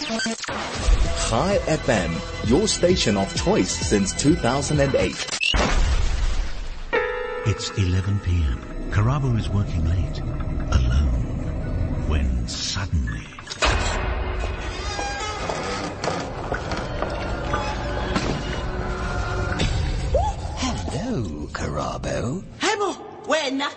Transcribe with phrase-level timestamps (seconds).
[0.00, 5.26] Chai FM, your station of choice since 2008.
[7.46, 8.88] It's 11 p.m.
[8.90, 10.20] Karabo is working late,
[10.72, 13.20] alone, when suddenly...
[20.56, 22.42] Hello, Karabo.
[22.58, 22.96] Hebo,
[23.26, 23.68] wena.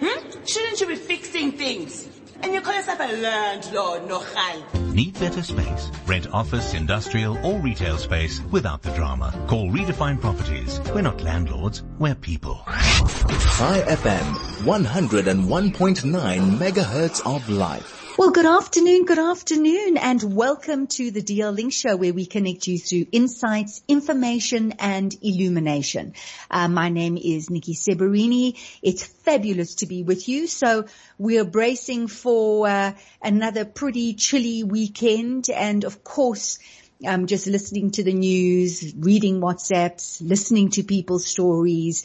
[0.00, 0.44] Hmm?
[0.46, 2.11] Shouldn't you be fixing things?
[2.42, 4.64] And you call yourself a landlord, no hal.
[4.92, 5.90] Need better space?
[6.06, 9.32] Rent office, industrial or retail space without the drama.
[9.46, 10.80] Call Redefine Properties.
[10.94, 12.62] We're not landlords, we're people.
[12.66, 14.34] Chai FM,
[14.64, 18.01] 101.9 megahertz of life.
[18.22, 22.68] Well, good afternoon, good afternoon, and welcome to the DL Link Show where we connect
[22.68, 26.14] you through insights, information, and illumination.
[26.48, 28.56] Uh, my name is Nikki Seberini.
[28.80, 30.46] It's fabulous to be with you.
[30.46, 30.84] So
[31.18, 36.60] we're bracing for uh, another pretty chilly weekend, and of course,
[37.04, 42.04] um, just listening to the news, reading WhatsApps, listening to people's stories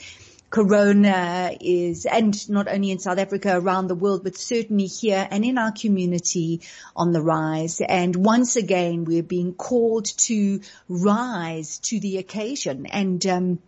[0.49, 5.43] corona is, and not only in South Africa, around the world, but certainly here and
[5.43, 6.61] in our community
[6.95, 7.81] on the rise.
[7.81, 12.85] And once again, we're being called to rise to the occasion.
[12.85, 13.59] And, um,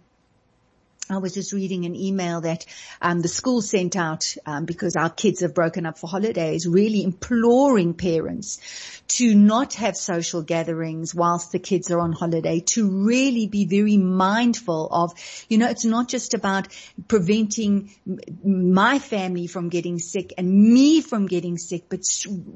[1.12, 2.68] I was just reading an email that
[3.02, 7.04] um, the school sent out um, because our kids have broken up for holidays, really
[7.04, 8.60] imploring parents
[9.08, 13.98] to not have social gatherings whilst the kids are on holiday, to really be very
[13.98, 15.14] mindful of,
[15.50, 16.68] you know, it's not just about
[17.08, 17.90] preventing
[18.46, 22.02] my family from getting sick and me from getting sick, but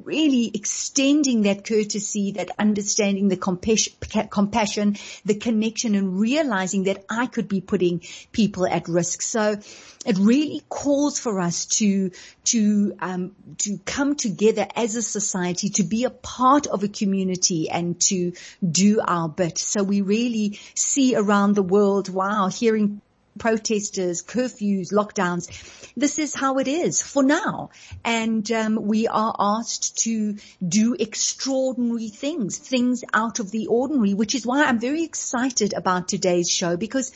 [0.04, 7.48] really extending that courtesy, that understanding, the compassion, the connection and realizing that I could
[7.48, 9.22] be putting people at risk.
[9.22, 9.58] So
[10.06, 12.12] it really calls for us to,
[12.46, 17.70] to, um, to come together as a society, to be a part of a community
[17.70, 18.34] and to
[18.70, 19.58] do our bit.
[19.58, 23.02] So we really see around the world, wow, hearing
[23.38, 25.48] protesters, curfews, lockdowns.
[25.96, 27.70] This is how it is for now.
[28.04, 30.38] And um, we are asked to
[30.68, 36.08] do extraordinary things, things out of the ordinary, which is why I'm very excited about
[36.08, 37.12] today's show because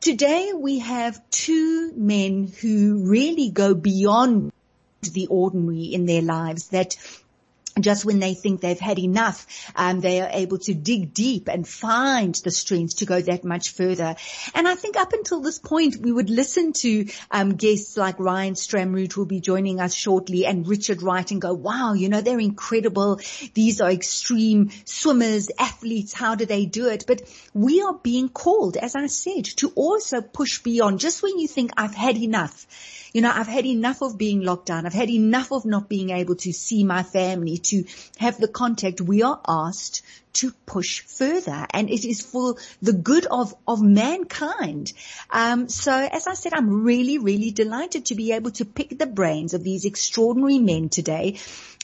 [0.00, 4.52] today we have two men who really go beyond
[5.02, 6.96] the ordinary in their lives that
[7.80, 11.68] just when they think they've had enough, um, they are able to dig deep and
[11.68, 14.16] find the strength to go that much further.
[14.54, 18.54] And I think up until this point, we would listen to um, guests like Ryan
[18.54, 22.20] Stramrood, who will be joining us shortly, and Richard Wright, and go, "Wow, you know,
[22.22, 23.20] they're incredible.
[23.52, 26.14] These are extreme swimmers, athletes.
[26.14, 27.22] How do they do it?" But
[27.52, 31.00] we are being called, as I said, to also push beyond.
[31.00, 32.66] Just when you think I've had enough
[33.16, 34.84] you know, I've had enough of being locked down.
[34.84, 37.84] I've had enough of not being able to see my family, to
[38.18, 39.00] have the contact.
[39.00, 40.02] We are asked
[40.34, 44.92] to push further and it is for the good of, of mankind.
[45.30, 49.06] Um, so as I said, I'm really, really delighted to be able to pick the
[49.06, 51.38] brains of these extraordinary men today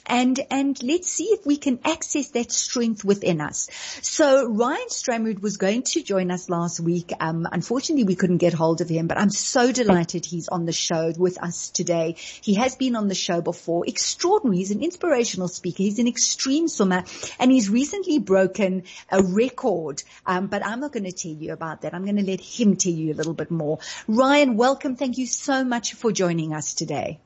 [0.05, 3.69] and and let's see if we can access that strength within us.
[4.01, 7.11] So Ryan Stramrood was going to join us last week.
[7.19, 10.73] Um, unfortunately, we couldn't get hold of him, but I'm so delighted he's on the
[10.73, 12.15] show with us today.
[12.17, 13.85] He has been on the show before.
[13.87, 14.57] Extraordinary.
[14.57, 15.83] He's an inspirational speaker.
[15.83, 17.03] He's an extreme swimmer,
[17.39, 20.03] and he's recently broken a record.
[20.25, 21.93] Um, but I'm not going to tell you about that.
[21.93, 23.79] I'm going to let him tell you a little bit more.
[24.07, 24.95] Ryan, welcome.
[24.95, 27.19] Thank you so much for joining us today.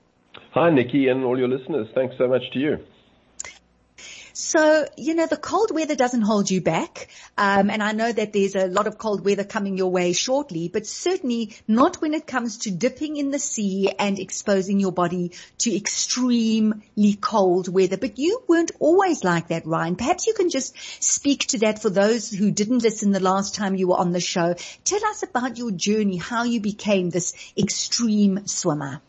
[0.58, 1.88] Hi, Nikki, and all your listeners.
[1.94, 2.80] Thanks so much to you.
[4.34, 7.10] So, you know, the cold weather doesn't hold you back.
[7.38, 10.68] Um, and I know that there's a lot of cold weather coming your way shortly,
[10.68, 15.34] but certainly not when it comes to dipping in the sea and exposing your body
[15.60, 17.98] to extremely cold weather.
[17.98, 19.96] But you weren't always like that, Ryan.
[19.96, 23.76] Perhaps you can just speak to that for those who didn't listen the last time
[23.76, 24.56] you were on the show.
[24.84, 29.04] Tell us about your journey, how you became this extreme swimmer.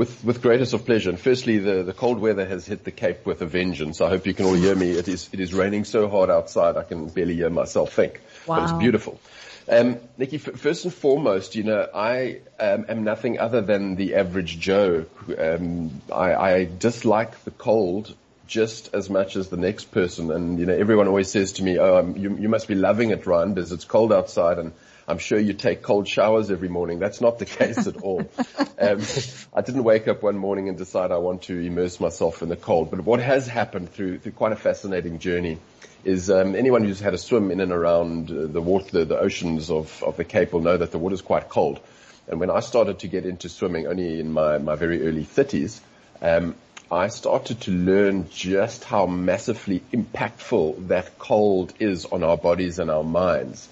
[0.00, 1.10] With, with greatest of pleasure.
[1.10, 4.00] And firstly, the, the cold weather has hit the Cape with a vengeance.
[4.00, 4.92] I hope you can all hear me.
[4.92, 8.22] It is, it is raining so hard outside I can barely hear myself think.
[8.46, 8.56] Wow.
[8.56, 9.20] But it's beautiful.
[9.68, 14.14] Um, Nikki, f- first and foremost, you know, I um, am nothing other than the
[14.14, 15.04] average Joe.
[15.38, 18.14] Um, I, I dislike the cold
[18.46, 20.30] just as much as the next person.
[20.30, 23.26] And, you know, everyone always says to me, oh, you, you must be loving it,
[23.26, 24.72] Ryan, because it's cold outside and
[25.10, 27.00] I'm sure you take cold showers every morning.
[27.00, 28.30] That's not the case at all.
[28.78, 29.02] Um,
[29.52, 32.56] I didn't wake up one morning and decide I want to immerse myself in the
[32.56, 32.92] cold.
[32.92, 35.58] But what has happened through, through quite a fascinating journey
[36.04, 39.68] is um, anyone who's had a swim in and around uh, the water, the, oceans
[39.68, 41.80] of, of the Cape will know that the water is quite cold.
[42.28, 45.80] And when I started to get into swimming only in my, my very early 30s,
[46.22, 46.54] um,
[46.90, 52.90] I started to learn just how massively impactful that cold is on our bodies and
[52.90, 53.68] our minds.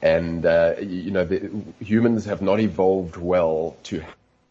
[0.00, 1.50] And, uh, you know, the,
[1.80, 4.04] humans have not evolved well to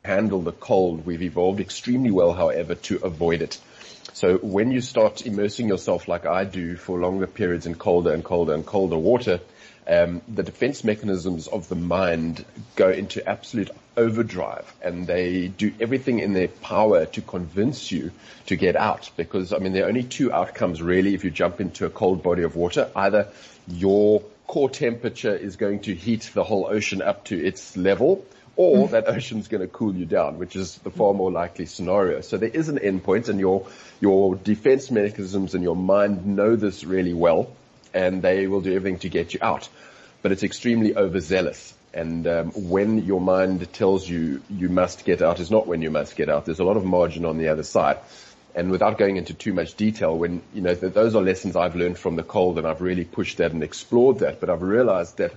[0.03, 1.05] handle the cold.
[1.05, 3.59] We've evolved extremely well, however, to avoid it.
[4.13, 8.23] So when you start immersing yourself like I do for longer periods in colder and
[8.23, 9.39] colder and colder water,
[9.87, 12.43] um, the defense mechanisms of the mind
[12.75, 18.11] go into absolute overdrive and they do everything in their power to convince you
[18.47, 21.61] to get out because I mean there are only two outcomes really if you jump
[21.61, 22.91] into a cold body of water.
[22.95, 23.29] Either
[23.67, 28.87] your core temperature is going to heat the whole ocean up to its level or
[28.87, 28.91] mm.
[28.91, 32.21] that ocean's going to cool you down, which is the far more likely scenario.
[32.21, 33.67] So there is an endpoint and your,
[33.99, 37.51] your defense mechanisms and your mind know this really well
[37.93, 39.69] and they will do everything to get you out.
[40.23, 41.75] But it's extremely overzealous.
[41.93, 45.91] And um, when your mind tells you you must get out is not when you
[45.91, 46.45] must get out.
[46.45, 47.97] There's a lot of margin on the other side.
[48.57, 51.75] And without going into too much detail, when, you know, th- those are lessons I've
[51.75, 54.39] learned from the cold and I've really pushed that and explored that.
[54.39, 55.31] But I've realized that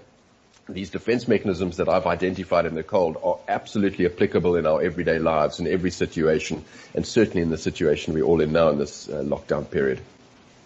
[0.66, 5.18] these defense mechanisms that I've identified in the cold are absolutely applicable in our everyday
[5.18, 6.64] lives in every situation
[6.94, 10.00] and certainly in the situation we're all in now in this uh, lockdown period.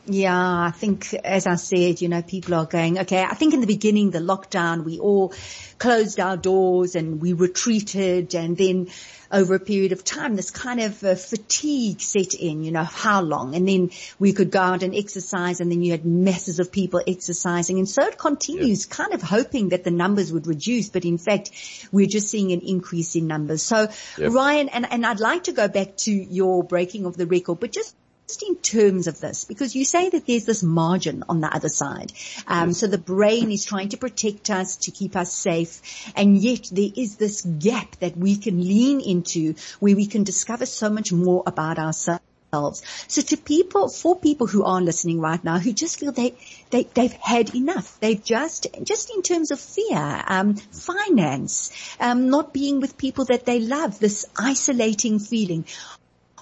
[0.07, 3.61] Yeah, I think, as I said, you know, people are going, okay, I think in
[3.61, 5.33] the beginning, the lockdown, we all
[5.79, 8.89] closed our doors and we retreated and then
[9.33, 13.23] over a period of time, this kind of uh, fatigue set in, you know, how
[13.23, 13.55] long?
[13.55, 17.01] And then we could go out and exercise and then you had masses of people
[17.07, 17.79] exercising.
[17.79, 18.95] And so it continues yeah.
[18.95, 21.51] kind of hoping that the numbers would reduce, but in fact,
[21.91, 23.63] we're just seeing an increase in numbers.
[23.63, 24.33] So yep.
[24.33, 27.73] Ryan, and, and I'd like to go back to your breaking of the record, but
[27.73, 27.97] just
[28.27, 31.69] just in terms of this, because you say that there's this margin on the other
[31.69, 32.13] side.
[32.47, 32.73] Um.
[32.73, 36.91] So the brain is trying to protect us, to keep us safe, and yet there
[36.97, 41.43] is this gap that we can lean into where we can discover so much more
[41.47, 42.83] about ourselves.
[43.09, 46.35] So to people, for people who are listening right now, who just feel they,
[46.71, 47.99] they, they've had enough.
[47.99, 53.45] They've just, just in terms of fear, um, finance, um, not being with people that
[53.45, 55.65] they love, this isolating feeling.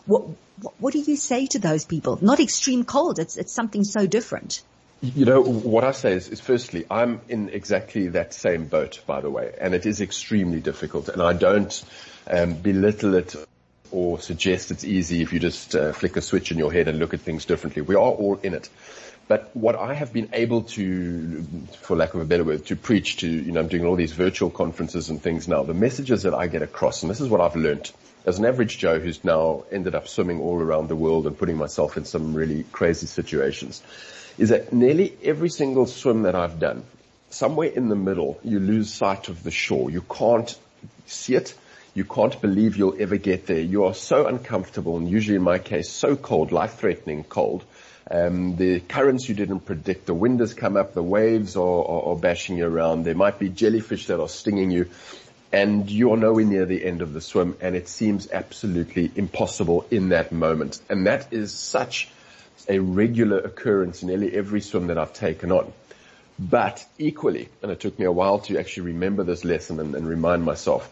[0.06, 0.22] What,
[0.78, 2.18] what do you say to those people?
[2.20, 3.18] Not extreme cold.
[3.18, 4.62] It's, it's something so different.
[5.00, 9.20] You know, what I say is, is, firstly, I'm in exactly that same boat, by
[9.20, 11.84] the way, and it is extremely difficult, and I don't
[12.28, 13.34] um, belittle it
[13.90, 17.00] or suggest it's easy if you just uh, flick a switch in your head and
[17.00, 17.82] look at things differently.
[17.82, 18.68] We are all in it.
[19.26, 21.42] But what I have been able to,
[21.80, 24.12] for lack of a better word, to preach to, you know, I'm doing all these
[24.12, 27.40] virtual conferences and things now, the messages that I get across, and this is what
[27.40, 27.90] I've learned
[28.24, 31.56] as an average Joe who's now ended up swimming all around the world and putting
[31.56, 33.82] myself in some really crazy situations,
[34.38, 36.84] is that nearly every single swim that I've done,
[37.30, 39.90] somewhere in the middle, you lose sight of the shore.
[39.90, 40.56] You can't
[41.06, 41.54] see it.
[41.94, 43.60] You can't believe you'll ever get there.
[43.60, 47.64] You are so uncomfortable and usually in my case, so cold, life-threatening cold.
[48.10, 52.02] Um, the currents you didn't predict, the wind has come up, the waves are, are,
[52.10, 53.04] are bashing you around.
[53.04, 54.88] There might be jellyfish that are stinging you
[55.52, 60.08] and you're nowhere near the end of the swim and it seems absolutely impossible in
[60.08, 60.80] that moment.
[60.88, 62.08] And that is such
[62.68, 65.72] a regular occurrence in nearly every swim that I've taken on.
[66.38, 70.08] But equally, and it took me a while to actually remember this lesson and, and
[70.08, 70.90] remind myself,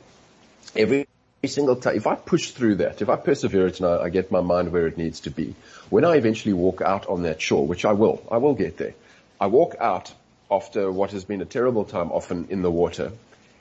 [0.77, 1.09] every
[1.47, 4.31] single time, if I push through that, if I persevere it and I, I get
[4.31, 5.55] my mind where it needs to be,
[5.89, 8.95] when I eventually walk out on that shore, which I will, I will get there,
[9.41, 10.13] I walk out
[10.51, 13.13] after what has been a terrible time often in the water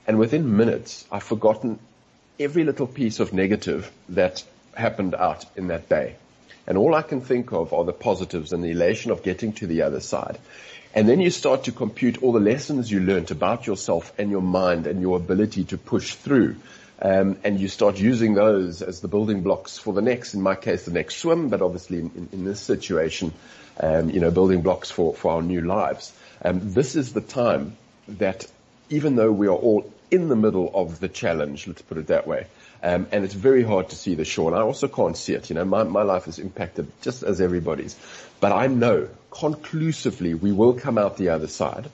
[0.09, 1.77] and within minutes, I've forgotten
[2.39, 6.15] every little piece of negative that happened out in that day.
[6.65, 9.67] And all I can think of are the positives and the elation of getting to
[9.67, 10.39] the other side.
[10.95, 14.41] And then you start to compute all the lessons you learned about yourself and your
[14.41, 16.55] mind and your ability to push through.
[16.99, 20.55] Um, and you start using those as the building blocks for the next, in my
[20.55, 23.31] case, the next swim, but obviously in, in this situation,
[23.79, 26.11] um, you know, building blocks for, for our new lives.
[26.43, 28.47] Um, this is the time that
[28.89, 32.27] even though we are all in the middle of the challenge, let's put it that
[32.27, 32.47] way.
[32.81, 34.51] Um, and it's very hard to see the shore.
[34.51, 35.49] And I also can't see it.
[35.49, 37.95] You know, my, my life is impacted just as everybody's.
[38.39, 41.89] But I know conclusively we will come out the other side.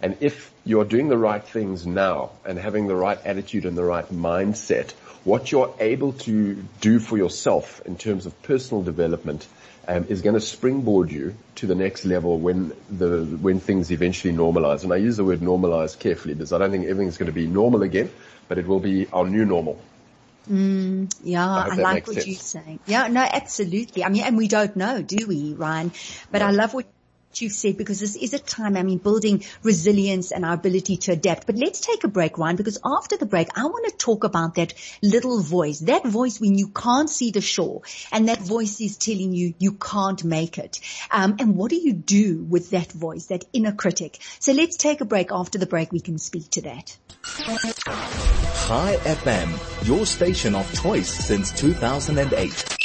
[0.00, 3.84] And if you're doing the right things now and having the right attitude and the
[3.84, 4.90] right mindset,
[5.24, 9.46] what you're able to do for yourself in terms of personal development
[9.88, 14.32] um, is going to springboard you to the next level when the when things eventually
[14.32, 14.84] normalize.
[14.84, 17.46] And I use the word normalize carefully because I don't think everything's going to be
[17.46, 18.10] normal again,
[18.48, 19.80] but it will be our new normal.
[20.50, 22.26] Mm, yeah, I, I like what sense.
[22.26, 22.80] you're saying.
[22.86, 24.04] Yeah, no, absolutely.
[24.04, 25.92] I mean, and we don't know, do we, Ryan?
[26.30, 26.46] But no.
[26.46, 26.86] I love what
[27.40, 31.12] you've said because this is a time, I mean, building resilience and our ability to
[31.12, 31.46] adapt.
[31.46, 34.56] But let's take a break, Ryan, because after the break, I want to talk about
[34.56, 38.96] that little voice, that voice when you can't see the shore and that voice is
[38.96, 40.80] telling you you can't make it.
[41.10, 44.18] Um, and what do you do with that voice, that inner critic?
[44.38, 45.30] So let's take a break.
[45.32, 46.96] After the break, we can speak to that.
[48.66, 52.81] Chai FM, your station of choice since 2008.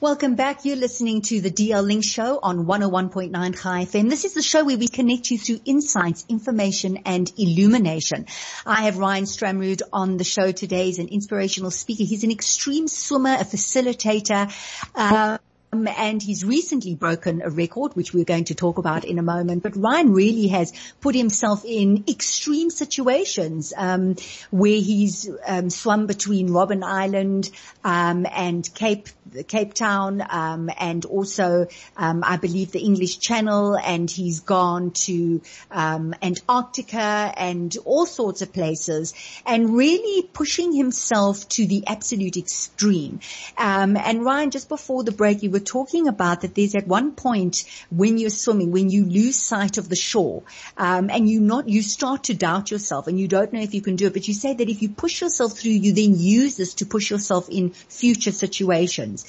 [0.00, 0.64] Welcome back.
[0.64, 4.08] You're listening to the DL Link Show on 101.9 Chai FM.
[4.08, 8.24] This is the show where we connect you through insights, information, and illumination.
[8.64, 10.86] I have Ryan Stramrood on the show today.
[10.86, 12.04] He's an inspirational speaker.
[12.04, 14.50] He's an extreme swimmer, a facilitator.
[14.94, 15.36] Uh,
[15.72, 19.22] um, and he's recently broken a record, which we're going to talk about in a
[19.22, 19.62] moment.
[19.62, 24.16] But Ryan really has put himself in extreme situations um,
[24.50, 27.50] where he's um, swum between Robben Island
[27.84, 29.08] um, and Cape
[29.46, 35.40] Cape Town, um, and also um, I believe the English Channel, and he's gone to
[35.70, 39.14] Antarctica and all sorts of places,
[39.46, 43.20] and really pushing himself to the absolute extreme.
[43.56, 47.64] and Ryan, just before the break, you were talking about that there's at one point
[47.90, 50.42] when you're swimming, when you lose sight of the shore,
[50.76, 53.82] um, and you not, you start to doubt yourself and you don't know if you
[53.82, 56.56] can do it, but you say that if you push yourself through, you then use
[56.56, 59.19] this to push yourself in future situations.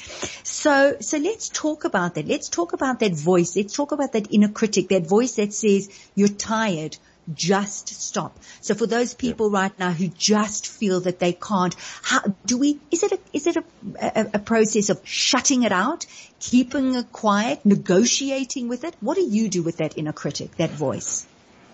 [0.43, 2.27] So, so let's talk about that.
[2.27, 3.55] Let's talk about that voice.
[3.55, 6.97] Let's talk about that inner critic, that voice that says you're tired
[7.33, 8.37] just stop.
[8.61, 12.79] So for those people right now who just feel that they can't, how do we,
[12.89, 13.63] is it a, is it a,
[13.99, 16.05] a, a process of shutting it out,
[16.39, 18.95] keeping it quiet, negotiating with it?
[18.99, 21.25] What do you do with that inner critic, that voice?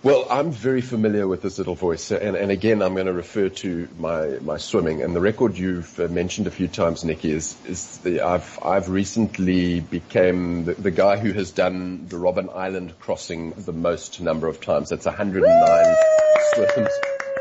[0.03, 3.49] Well, I'm very familiar with this little voice, and, and again, I'm going to refer
[3.49, 5.01] to my, my swimming.
[5.01, 8.89] And the record you've uh, mentioned a few times, Nikki, is is the I've I've
[8.89, 14.47] recently became the, the guy who has done the Robben Island crossing the most number
[14.47, 14.89] of times.
[14.89, 15.95] That's 109
[16.53, 16.89] swims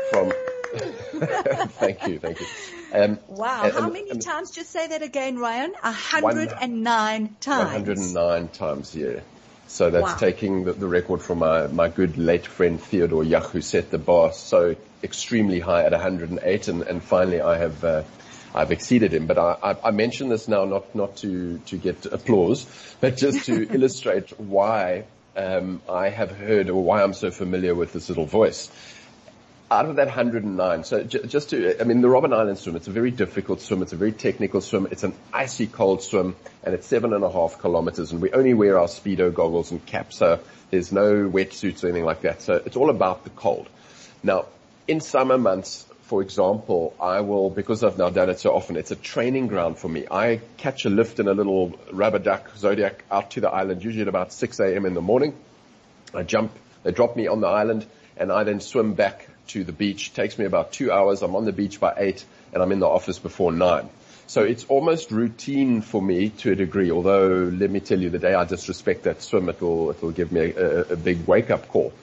[0.09, 0.33] from.
[1.77, 2.47] thank you, thank you.
[2.91, 4.49] Um, wow, and, how many and, times?
[4.49, 5.73] Just say that again, Ryan.
[5.81, 7.87] 109 times.
[7.87, 9.19] 109 times, yeah.
[9.67, 10.15] So that's wow.
[10.15, 13.97] taking the, the, record from my, my good late friend Theodore Yach, who set the
[13.97, 18.03] bar so extremely high at 108, and, and finally I have uh,
[18.55, 19.27] I've exceeded him.
[19.27, 22.65] But I, I, I mention this now not not to to get applause,
[23.01, 25.03] but just to illustrate why
[25.35, 28.71] um, I have heard or why I'm so familiar with this little voice
[29.69, 32.87] out of that 109, so j- just to, I mean, the Robben Island swim, it's
[32.87, 33.81] a very difficult swim.
[33.81, 34.87] It's a very technical swim.
[34.91, 38.53] It's an icy cold swim and it's seven and a half kilometers and we only
[38.53, 40.17] wear our speedo goggles and caps.
[40.17, 40.39] So
[40.71, 42.41] there's no wetsuits or anything like that.
[42.41, 43.67] So it's all about the cold.
[44.23, 44.45] Now,
[44.87, 48.91] in summer months, for example, I will, because I've now done it so often, it's
[48.91, 50.05] a training ground for me.
[50.09, 54.03] I catch a lift in a little rubber duck Zodiac out to the island, usually
[54.03, 54.85] at about 6 a.m.
[54.85, 55.35] in the morning.
[56.13, 59.71] I jump, they drop me on the island and I then swim back to the
[59.71, 60.09] beach.
[60.09, 61.21] It takes me about two hours.
[61.21, 62.23] I'm on the beach by eight
[62.53, 63.89] and I'm in the office before nine.
[64.27, 68.19] So it's almost routine for me to a degree, although let me tell you, the
[68.19, 71.49] day I disrespect that swim, it will, it will give me a, a big wake
[71.49, 71.93] up call.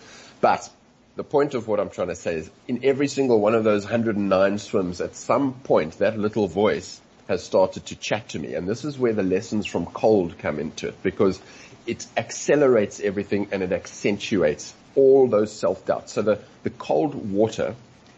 [0.40, 0.68] But
[1.16, 3.84] the point of what I'm trying to say is in every single one of those
[3.84, 6.98] 109 swims, at some point, that little voice
[7.28, 8.54] has started to chat to me.
[8.54, 11.40] And this is where the lessons from cold come into it because
[11.86, 16.12] it accelerates everything and it accentuates all those self-doubts.
[16.12, 17.74] So the, the cold water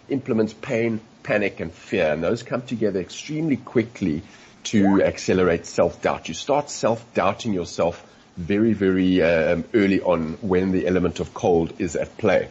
[0.09, 4.23] implements pain, panic, and fear, and those come together extremely quickly
[4.65, 6.29] to accelerate self-doubt.
[6.29, 8.05] You start self-doubting yourself
[8.37, 12.49] very, very um, early on when the element of cold is at play.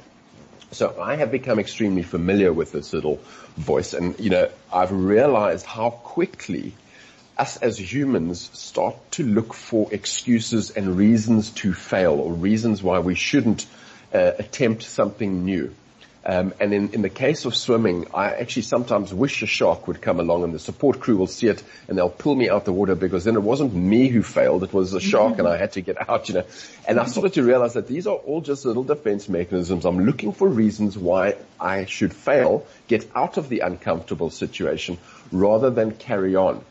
[0.72, 3.20] So I have become extremely familiar with this little
[3.56, 6.74] voice, and you know I've realized how quickly
[7.38, 13.00] us as humans start to look for excuses and reasons to fail, or reasons why
[13.00, 13.66] we shouldn't
[14.14, 15.74] uh, attempt something new.
[16.28, 20.02] Um, and in, in the case of swimming, I actually sometimes wish a shark would
[20.02, 22.74] come along and the support crew will see it and they'll pull me out the
[22.74, 25.74] water because then it wasn't me who failed, it was the shark and I had
[25.74, 26.44] to get out, you know.
[26.88, 29.86] And I started to realize that these are all just little defense mechanisms.
[29.86, 34.98] I'm looking for reasons why I should fail, get out of the uncomfortable situation
[35.32, 36.64] rather than carry on.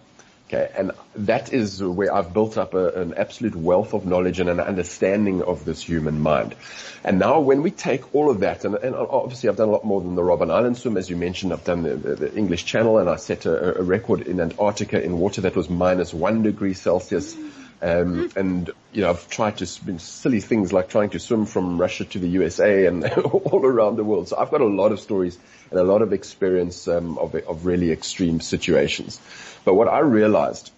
[0.54, 4.49] Okay, and that is where I've built up a, an absolute wealth of knowledge and
[4.49, 6.54] an understanding of this human mind.
[7.02, 9.84] And now when we take all of that, and, and obviously I've done a lot
[9.84, 12.99] more than the Robben Island swim, as you mentioned, I've done the, the, English Channel
[12.99, 16.75] and I set a, a, record in Antarctica in water that was minus one degree
[16.75, 17.37] Celsius.
[17.85, 21.79] Um, and you know, I've tried to spin silly things like trying to swim from
[21.79, 24.29] Russia to the USA and all around the world.
[24.29, 25.38] So I've got a lot of stories
[25.71, 29.21] and a lot of experience um, of, of really extreme situations.
[29.67, 30.73] But what I realized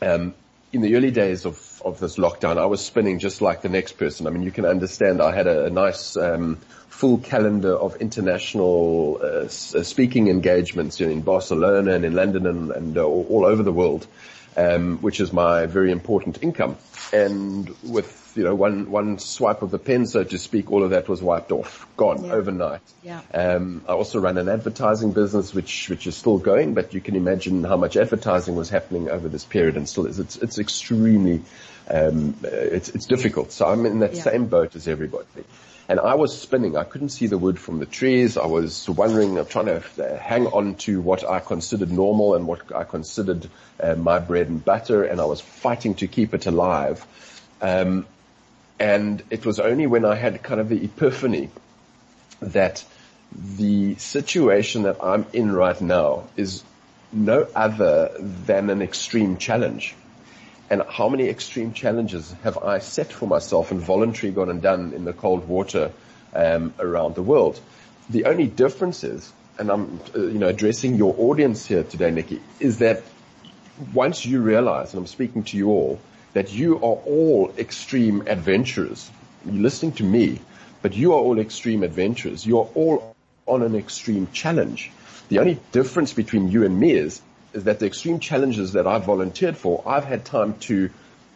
[0.00, 0.32] um,
[0.72, 3.94] in the early days of, of this lockdown, I was spinning just like the next
[3.94, 4.28] person.
[4.28, 9.18] I mean, you can understand I had a, a nice, um, full calendar of international
[9.20, 13.44] uh, uh speaking engagements you know, in Barcelona and in London and, and uh, all
[13.44, 14.06] over the world,
[14.56, 16.76] um, which is my very important income.
[17.12, 20.90] And with you know, one, one swipe of the pen, so to speak, all of
[20.90, 22.32] that was wiped off, gone yeah.
[22.32, 22.80] overnight.
[23.02, 23.20] Yeah.
[23.32, 27.16] Um, I also run an advertising business, which, which is still going, but you can
[27.16, 30.18] imagine how much advertising was happening over this period and still is.
[30.18, 31.42] It's, it's extremely,
[31.90, 33.52] um, it's, it's difficult.
[33.52, 34.22] So I'm in that yeah.
[34.22, 35.26] same boat as everybody.
[35.92, 36.74] And I was spinning.
[36.74, 38.38] I couldn't see the wood from the trees.
[38.38, 42.46] I was wondering, I'm trying to uh, hang on to what I considered normal and
[42.46, 43.46] what I considered
[43.78, 47.06] uh, my bread and butter, and I was fighting to keep it alive.
[47.60, 48.06] Um,
[48.78, 51.50] and it was only when I had kind of the epiphany
[52.40, 52.82] that
[53.30, 56.64] the situation that I'm in right now is
[57.12, 59.94] no other than an extreme challenge.
[60.72, 64.94] And how many extreme challenges have I set for myself and voluntarily gone and done
[64.94, 65.92] in the cold water
[66.32, 67.60] um, around the world?
[68.08, 72.40] The only difference is, and I'm uh, you know addressing your audience here today, Nikki,
[72.58, 73.02] is that
[73.92, 76.00] once you realize, and I'm speaking to you all,
[76.32, 79.10] that you are all extreme adventurers.
[79.44, 80.40] You're listening to me,
[80.80, 82.46] but you are all extreme adventurers.
[82.46, 83.14] You are all
[83.46, 84.90] on an extreme challenge.
[85.28, 87.20] The only difference between you and me is,
[87.52, 90.90] is that the extreme challenges that I've volunteered for, I've had time to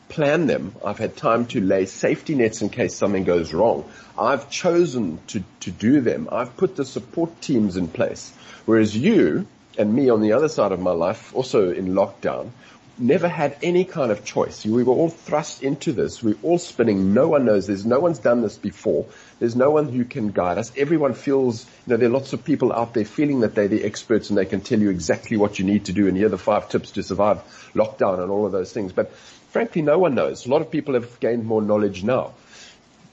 [0.08, 0.74] plan them.
[0.84, 3.90] I've had time to lay safety nets in case something goes wrong.
[4.18, 6.28] I've chosen to, to do them.
[6.30, 8.32] I've put the support teams in place.
[8.64, 9.46] Whereas you
[9.78, 12.50] and me on the other side of my life, also in lockdown,
[12.98, 14.64] never had any kind of choice.
[14.64, 16.22] We were all thrust into this.
[16.22, 17.12] We're all spinning.
[17.12, 17.66] No one knows.
[17.66, 19.06] There's no one's done this before.
[19.38, 20.72] There's no one who can guide us.
[20.76, 23.84] Everyone feels, you know, there are lots of people out there feeling that they're the
[23.84, 26.30] experts and they can tell you exactly what you need to do and here are
[26.30, 27.42] the five tips to survive
[27.74, 28.92] lockdown and all of those things.
[28.92, 30.46] But frankly, no one knows.
[30.46, 32.34] A lot of people have gained more knowledge now.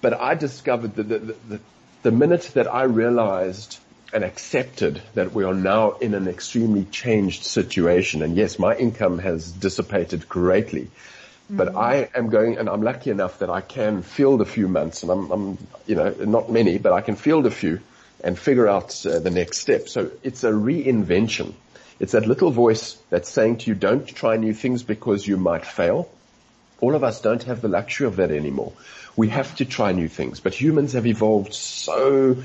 [0.02, 1.60] But I discovered that the, the, the,
[2.04, 3.80] the minute that I realized
[4.14, 8.22] and accepted that we are now in an extremely changed situation.
[8.22, 11.58] And yes, my income has dissipated greatly, mm-hmm.
[11.58, 15.04] but I am going, and I'm lucky enough that I can field a few months,
[15.04, 17.80] and I'm, I'm you know, not many, but I can field a few
[18.24, 19.90] and figure out uh, the next step.
[19.90, 21.54] So it's a reinvention.
[22.00, 25.66] It's that little voice that's saying to you, don't try new things because you might
[25.66, 26.10] fail.
[26.82, 28.74] All of us don't have the luxury of that anymore.
[29.16, 32.38] We have to try new things, but humans have evolved so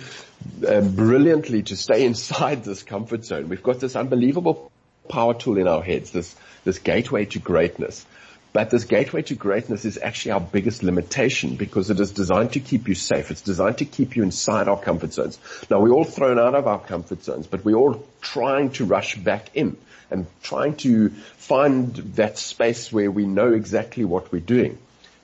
[0.67, 3.49] um, brilliantly to stay inside this comfort zone.
[3.49, 4.71] We've got this unbelievable
[5.09, 8.05] power tool in our heads, this, this gateway to greatness.
[8.53, 12.61] But this gateway to greatness is actually our biggest limitation because it is designed to
[12.61, 13.31] keep you safe.
[13.31, 15.39] It's designed to keep you inside our comfort zones.
[15.71, 19.17] Now we're all thrown out of our comfort zones, but we're all trying to rush
[19.17, 19.77] back in
[20.11, 24.79] and trying to find that space where we know exactly what we're doing.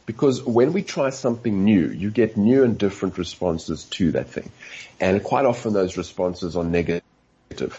[0.06, 4.50] Because when we try something new, you get new and different responses to that thing.
[5.00, 7.02] And quite often those responses are negative.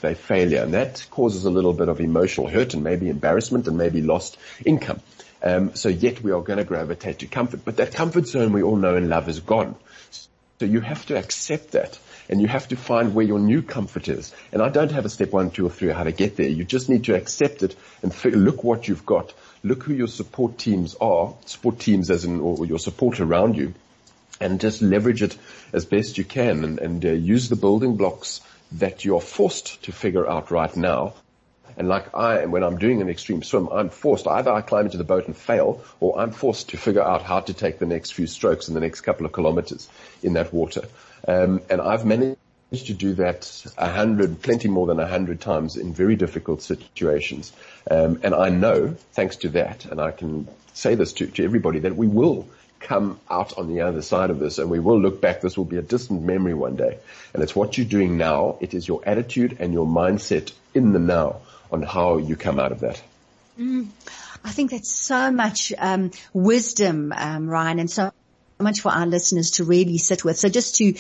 [0.02, 3.78] They failure and that causes a little bit of emotional hurt and maybe embarrassment and
[3.78, 5.02] maybe lost income.
[5.44, 8.64] Um, so yet we are going to gravitate to comfort, but that comfort zone we
[8.64, 9.76] all know and love is gone.
[10.60, 14.08] So you have to accept that and you have to find where your new comfort
[14.08, 14.34] is.
[14.52, 16.48] And I don't have a step one, two or three how to get there.
[16.48, 19.34] You just need to accept it and look what you've got.
[19.66, 23.74] Look who your support teams are, support teams as in, or your support around you
[24.40, 25.36] and just leverage it
[25.74, 28.42] as best you can and, and uh, use the building blocks
[28.74, 31.16] that you're forced to figure out right now.
[31.78, 34.98] And like I, when I'm doing an extreme swim, I'm forced, either I climb into
[34.98, 38.12] the boat and fail, or I'm forced to figure out how to take the next
[38.12, 39.90] few strokes in the next couple of kilometers
[40.22, 40.84] in that water.
[41.28, 42.38] Um, and I've managed
[42.84, 47.52] to do that a hundred, plenty more than a hundred times in very difficult situations.
[47.90, 51.80] Um, and I know, thanks to that, and I can say this to, to everybody,
[51.80, 52.48] that we will
[52.80, 55.42] come out on the other side of this and we will look back.
[55.42, 57.00] This will be a distant memory one day.
[57.34, 58.58] And it's what you're doing now.
[58.62, 61.38] It is your attitude and your mindset in the now
[61.72, 63.02] on how you come out of that.
[63.60, 63.88] Mm.
[64.44, 68.12] I think that's so much um, wisdom, um, Ryan, and so
[68.60, 70.38] much for our listeners to really sit with.
[70.38, 70.94] So just to,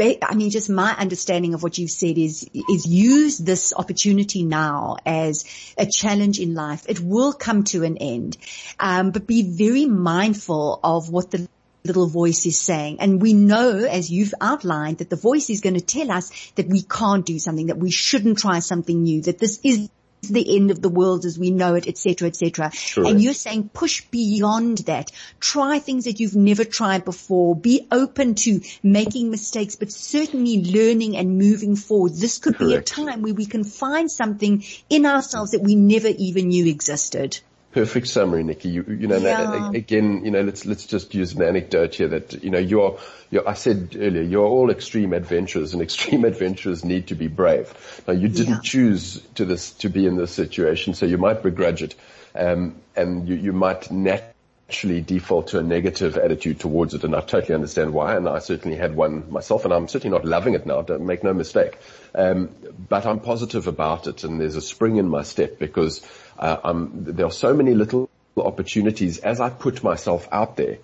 [0.00, 4.96] I mean, just my understanding of what you've said is, is use this opportunity now
[5.04, 5.44] as
[5.76, 6.86] a challenge in life.
[6.88, 8.38] It will come to an end,
[8.80, 11.46] um, but be very mindful of what the
[11.84, 13.00] little voice is saying.
[13.00, 16.68] And we know, as you've outlined, that the voice is going to tell us that
[16.68, 19.88] we can't do something, that we shouldn't try something new, that this is
[20.22, 22.70] the end of the world as we know it, etc., etc.
[22.72, 23.06] Sure.
[23.06, 25.10] And you're saying push beyond that.
[25.40, 27.56] Try things that you've never tried before.
[27.56, 32.14] Be open to making mistakes, but certainly learning and moving forward.
[32.14, 32.68] This could Correct.
[32.68, 36.66] be a time where we can find something in ourselves that we never even knew
[36.66, 37.40] existed.
[37.72, 38.68] Perfect summary, Nikki.
[38.68, 39.70] You, you know, yeah.
[39.72, 42.98] again, you know, let's, let's just use an anecdote here that, you know, you're,
[43.30, 48.02] you're, I said earlier, you're all extreme adventurers and extreme adventurers need to be brave.
[48.06, 48.60] Now you didn't yeah.
[48.62, 51.94] choose to this, to be in this situation, so you might begrudge it.
[52.34, 57.04] Um, and you, you might naturally default to a negative attitude towards it.
[57.04, 58.16] And I totally understand why.
[58.16, 60.82] And I certainly had one myself and I'm certainly not loving it now.
[60.82, 61.78] Don't make no mistake.
[62.14, 62.50] Um,
[62.88, 66.06] but I'm positive about it and there's a spring in my step because
[66.38, 70.78] uh, there are so many little opportunities as I put myself out there.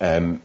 [0.00, 0.42] Um,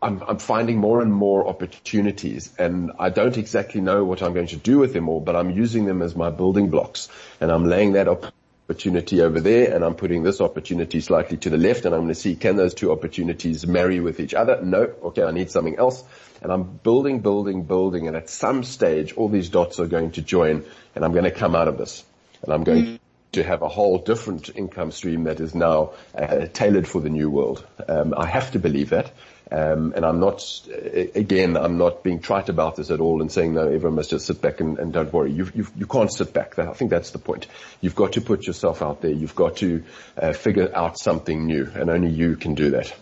[0.00, 4.46] I'm, I'm, finding more and more opportunities and I don't exactly know what I'm going
[4.48, 7.08] to do with them all, but I'm using them as my building blocks
[7.40, 11.58] and I'm laying that opportunity over there and I'm putting this opportunity slightly to the
[11.58, 14.62] left and I'm going to see can those two opportunities marry with each other?
[14.62, 14.82] No.
[15.02, 15.24] Okay.
[15.24, 16.04] I need something else
[16.42, 20.22] and I'm building, building, building and at some stage all these dots are going to
[20.22, 20.64] join
[20.94, 22.04] and I'm going to come out of this
[22.44, 22.98] and I'm going mm
[23.32, 27.30] to have a whole different income stream that is now uh, tailored for the new
[27.30, 27.66] world.
[27.88, 29.12] Um, I have to believe that.
[29.50, 30.44] Um, and I'm not,
[31.14, 34.26] again, I'm not being trite about this at all and saying, no, everyone must just
[34.26, 35.32] sit back and, and don't worry.
[35.32, 36.58] You've, you've, you can not sit back.
[36.58, 37.46] I think that's the point.
[37.80, 39.10] You've got to put yourself out there.
[39.10, 39.84] You've got to
[40.20, 42.94] uh, figure out something new and only you can do that.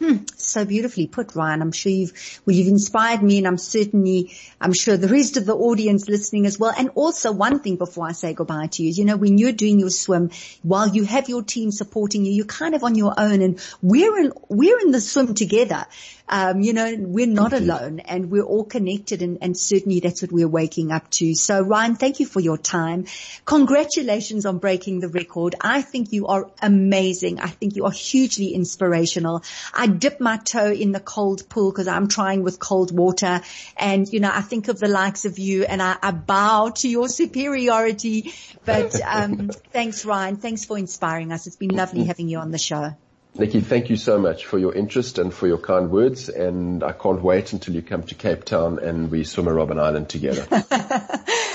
[0.00, 1.60] Hmm, so beautifully put, Ryan.
[1.60, 5.44] I'm sure you've, well, you've inspired me and I'm certainly, I'm sure the rest of
[5.44, 6.72] the audience listening as well.
[6.76, 9.50] And also one thing before I say goodbye to you is, you know, when you're
[9.50, 10.30] doing your swim,
[10.62, 14.16] while you have your team supporting you, you're kind of on your own and we're
[14.18, 15.84] in, we're in the swim together.
[16.28, 20.30] Um, you know, we're not alone and we're all connected and, and certainly that's what
[20.30, 21.34] we're waking up to.
[21.34, 23.06] So Ryan, thank you for your time.
[23.46, 25.54] Congratulations on breaking the record.
[25.60, 27.40] I think you are amazing.
[27.40, 29.42] I think you are hugely inspirational.
[29.72, 33.40] I dip my toe in the cold pool because I'm trying with cold water
[33.76, 36.88] and, you know, I think of the likes of you and I, I bow to
[36.88, 38.32] your superiority.
[38.64, 40.36] But, um, thanks Ryan.
[40.36, 41.46] Thanks for inspiring us.
[41.46, 42.94] It's been lovely having you on the show.
[43.34, 46.28] Nikki, thank you so much for your interest and for your kind words.
[46.28, 49.80] And I can't wait until you come to Cape Town and we swim a Robben
[49.80, 50.46] Island together.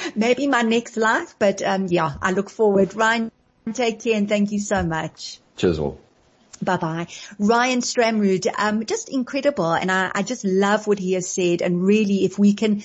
[0.16, 2.96] Maybe my next life, but um, yeah, I look forward.
[2.96, 3.32] Ryan,
[3.74, 5.40] take care and thank you so much.
[5.58, 6.00] Cheers all.
[6.64, 7.08] Bye bye.
[7.40, 9.72] Ryan Stramrood, um, just incredible.
[9.74, 11.62] And I, I just love what he has said.
[11.62, 12.84] And really, if we can,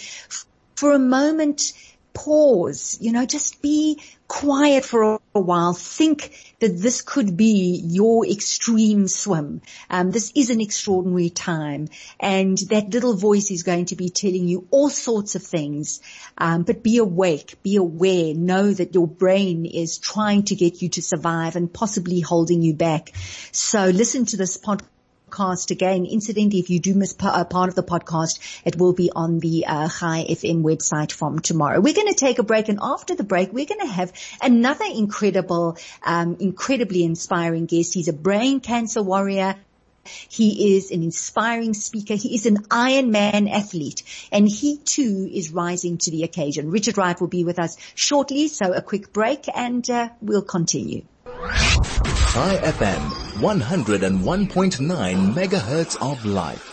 [0.76, 1.72] for a moment,
[2.18, 5.72] pause, you know, just be quiet for a while.
[5.72, 9.62] Think that this could be your extreme swim.
[9.88, 14.48] Um, this is an extraordinary time and that little voice is going to be telling
[14.48, 16.00] you all sorts of things.
[16.36, 20.88] Um, but be awake, be aware, know that your brain is trying to get you
[20.90, 23.12] to survive and possibly holding you back.
[23.52, 24.82] So listen to this podcast
[25.38, 26.06] podcast again.
[26.06, 29.66] Incidentally, if you do miss a part of the podcast, it will be on the
[29.66, 31.80] uh, Chai FM website from tomorrow.
[31.80, 34.84] We're going to take a break, and after the break, we're going to have another
[34.84, 37.94] incredible, um, incredibly inspiring guest.
[37.94, 39.56] He's a brain cancer warrior.
[40.04, 42.14] He is an inspiring speaker.
[42.14, 46.70] He is an Ironman athlete and he too is rising to the occasion.
[46.70, 48.48] Richard Wright will be with us shortly.
[48.48, 51.02] So a quick break and uh, we'll continue.
[51.38, 53.00] Chai FM,
[53.38, 56.64] 101.9 megahertz of life.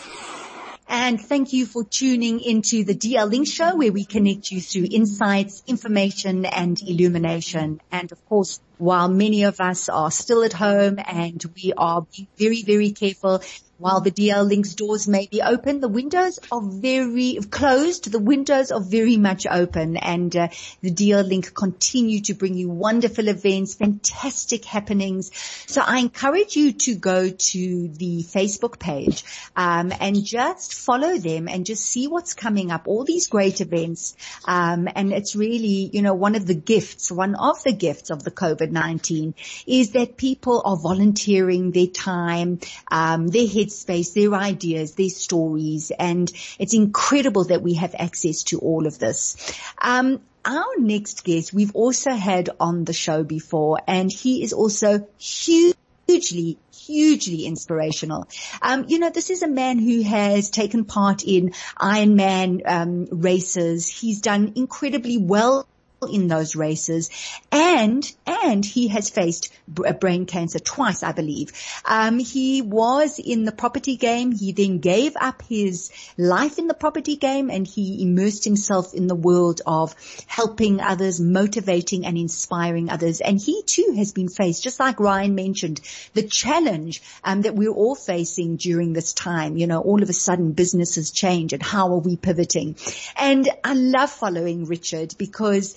[0.88, 4.88] And thank you for tuning into the DL Link show where we connect you through
[4.90, 7.80] insights, information and illumination.
[7.92, 12.26] And of course, while many of us are still at home and we are being
[12.36, 13.42] very, very careful
[13.78, 18.10] while the DL Link's doors may be open, the windows are very closed.
[18.10, 20.48] The windows are very much open and uh,
[20.80, 25.30] the DL Link continue to bring you wonderful events, fantastic happenings.
[25.66, 31.46] So I encourage you to go to the Facebook page um, and just follow them
[31.48, 32.88] and just see what's coming up.
[32.88, 37.34] All these great events, um, and it's really you know one of the gifts, one
[37.34, 39.34] of the gifts of the COVID-19
[39.66, 42.60] is that people are volunteering their time,
[42.90, 48.44] um, their head headspace, their ideas, their stories, and it's incredible that we have access
[48.44, 49.36] to all of this.
[49.80, 55.06] Um, our next guest we've also had on the show before, and he is also
[55.18, 58.28] hugely hugely inspirational.
[58.62, 63.88] Um, you know, this is a man who has taken part in Ironman um, races.
[63.88, 65.66] He's done incredibly well
[66.10, 67.10] in those races
[67.50, 71.52] and, and he has faced brain cancer twice, I believe.
[71.84, 74.30] Um, he was in the property game.
[74.30, 79.06] He then gave up his life in the property game and he immersed himself in
[79.06, 79.94] the world of
[80.26, 83.20] helping others, motivating and inspiring others.
[83.20, 85.80] And he too has been faced, just like Ryan mentioned,
[86.14, 89.56] the challenge um, that we're all facing during this time.
[89.56, 92.76] You know, all of a sudden businesses change and how are we pivoting?
[93.16, 95.74] And I love following Richard because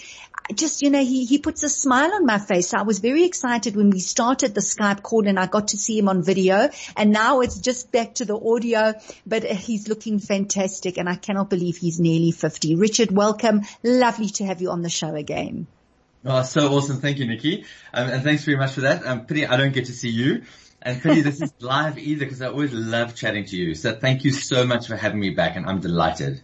[0.55, 2.73] just, you know, he, he puts a smile on my face.
[2.73, 5.97] I was very excited when we started the Skype call and I got to see
[5.97, 8.93] him on video and now it's just back to the audio,
[9.27, 12.75] but he's looking fantastic and I cannot believe he's nearly 50.
[12.75, 13.61] Richard, welcome.
[13.83, 15.67] Lovely to have you on the show again.
[16.25, 16.99] Oh, so awesome.
[16.99, 17.65] Thank you, Nikki.
[17.93, 19.05] Um, and thanks very much for that.
[19.05, 20.43] Um, pity I don't get to see you.
[20.81, 23.75] And pity this is live either because I always love chatting to you.
[23.75, 26.41] So thank you so much for having me back and I'm delighted.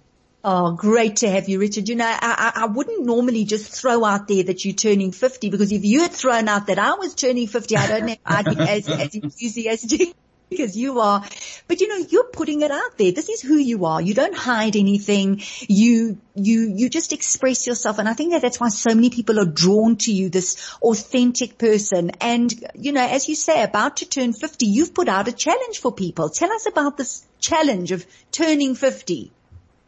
[0.47, 1.89] Oh, great to have you, Richard.
[1.89, 5.71] You know, I, I, wouldn't normally just throw out there that you're turning 50 because
[5.71, 8.60] if you had thrown out that I was turning 50, I don't know, I'd be
[8.60, 10.13] as, as enthusiastic
[10.51, 11.25] because you are,
[11.67, 13.12] but you know, you're putting it out there.
[13.12, 13.99] This is who you are.
[13.99, 15.41] You don't hide anything.
[15.62, 17.97] You, you, you just express yourself.
[17.97, 21.58] And I think that that's why so many people are drawn to you, this authentic
[21.58, 22.12] person.
[22.21, 25.79] And, you know, as you say, about to turn 50, you've put out a challenge
[25.79, 26.29] for people.
[26.29, 29.31] Tell us about this challenge of turning 50.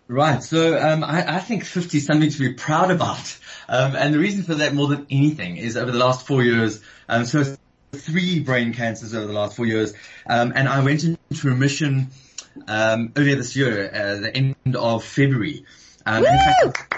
[0.08, 0.42] Right.
[0.42, 3.38] So um, I, I, think 50 is something to be proud about.
[3.68, 6.82] Um, and the reason for that more than anything is over the last four years,
[7.10, 7.58] um, so
[7.92, 9.94] three brain cancers over the last four years.
[10.26, 12.12] Um, and I went into remission
[12.68, 15.66] um, earlier this year, uh, the end of February.
[16.06, 16.94] Um, fact,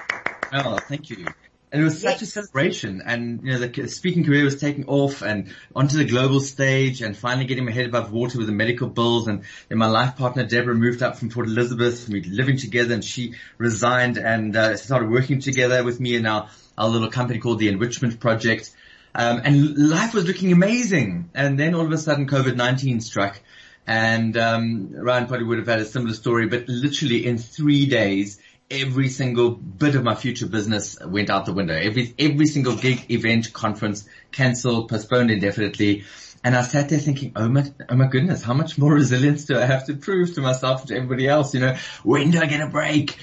[0.53, 1.25] oh, thank you.
[1.71, 2.23] And it was such yes.
[2.23, 6.39] a celebration and, you know, the speaking career was taking off and onto the global
[6.39, 9.27] stage and finally getting my head above water with the medical bills.
[9.27, 12.57] And then my life partner, Deborah, moved up from Port Elizabeth and we were living
[12.57, 17.11] together and she resigned and, uh, started working together with me in our, our little
[17.11, 18.71] company called the Enrichment Project.
[19.13, 21.29] Um, and life was looking amazing.
[21.35, 23.39] And then all of a sudden COVID-19 struck
[23.85, 28.39] and, um, Ryan probably would have had a similar story, but literally in three days,
[28.71, 31.73] every single bit of my future business went out the window.
[31.73, 36.03] Every, every single gig, event, conference cancelled, postponed indefinitely.
[36.43, 39.57] And I sat there thinking, oh my, oh my goodness, how much more resilience do
[39.57, 41.53] I have to prove to myself, and to everybody else?
[41.53, 43.17] You know, when do I get a break?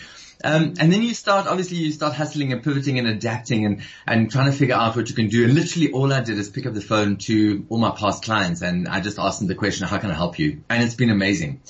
[0.44, 4.30] Um, and then you start, obviously you start hustling and pivoting and adapting and, and
[4.30, 5.44] trying to figure out what you can do.
[5.44, 8.60] And literally all I did is pick up the phone to all my past clients
[8.60, 10.62] and I just asked them the question, how can I help you?
[10.68, 11.62] And it's been amazing.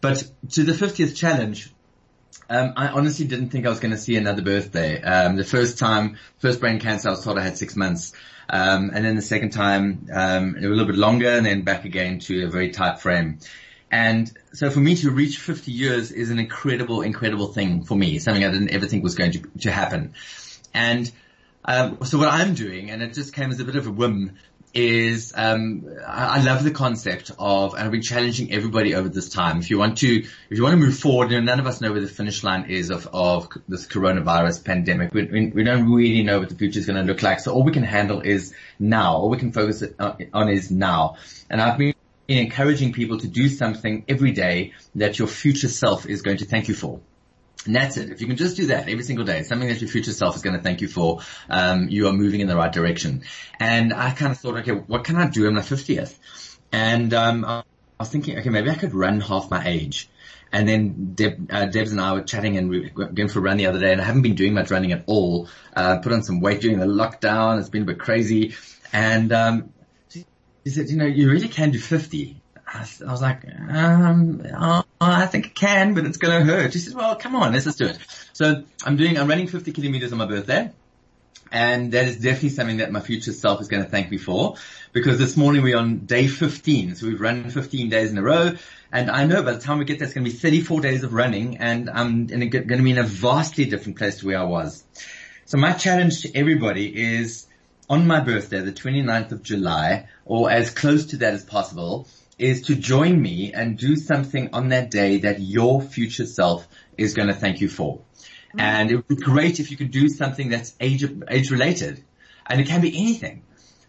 [0.00, 1.73] But to the 50th challenge,
[2.48, 5.00] um, I honestly didn't think I was going to see another birthday.
[5.00, 8.12] Um, the first time, first brain cancer, I was told I had six months.
[8.48, 12.18] Um, and then the second time, um, a little bit longer and then back again
[12.20, 13.38] to a very tight frame.
[13.90, 18.18] And so for me to reach 50 years is an incredible, incredible thing for me,
[18.18, 20.14] something I didn't ever think was going to, to happen.
[20.74, 21.10] And
[21.64, 24.36] um, so what I'm doing, and it just came as a bit of a whim,
[24.74, 29.58] is um, I, love the concept of, and I've been challenging everybody over this time.
[29.58, 31.92] If you want to, if you want to move forward, know, none of us know
[31.92, 35.14] where the finish line is of of this coronavirus pandemic.
[35.14, 37.38] We, we, we don't really know what the future is going to look like.
[37.40, 39.14] So all we can handle is now.
[39.16, 41.16] All we can focus on is now.
[41.48, 41.94] And I've been
[42.26, 46.68] encouraging people to do something every day that your future self is going to thank
[46.68, 47.00] you for.
[47.66, 48.10] And that's it.
[48.10, 50.42] If you can just do that every single day, something that your future self is
[50.42, 53.22] going to thank you for, um, you are moving in the right direction.
[53.58, 56.16] And I kind of thought, okay, what can I do on my 50th?
[56.72, 57.62] And um, I
[57.98, 60.10] was thinking, okay, maybe I could run half my age.
[60.52, 63.42] And then Deb, uh, Debs and I were chatting and we were going for a
[63.42, 65.48] run the other day and I haven't been doing much running at all.
[65.74, 67.58] Uh, put on some weight during the lockdown.
[67.58, 68.54] It's been a bit crazy.
[68.92, 69.72] And, um,
[70.10, 72.40] she said, you know, you really can do 50.
[72.74, 76.72] I, was like, um, oh, I think I can, but it's going to hurt.
[76.72, 77.98] She says, well, come on, let's just do it.
[78.32, 80.72] So I'm doing, I'm running 50 kilometers on my birthday.
[81.52, 84.56] And that is definitely something that my future self is going to thank me for
[84.92, 86.96] because this morning we're on day 15.
[86.96, 88.54] So we've run 15 days in a row.
[88.90, 91.04] And I know by the time we get there, it's going to be 34 days
[91.04, 94.44] of running and I'm going to be in a vastly different place to where I
[94.44, 94.82] was.
[95.44, 97.46] So my challenge to everybody is
[97.88, 102.08] on my birthday, the 29th of July, or as close to that as possible,
[102.38, 106.66] is to join me and do something on that day that your future self
[106.98, 107.98] is going to thank you for.
[107.98, 108.60] Mm-hmm.
[108.60, 112.04] And it would be great if you could do something that's age, age related.
[112.46, 113.42] And it can be anything.